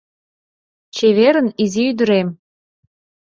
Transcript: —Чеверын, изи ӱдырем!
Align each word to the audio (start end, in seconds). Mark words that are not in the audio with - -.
—Чеверын, 0.95 1.47
изи 1.63 1.81
ӱдырем! 1.91 2.27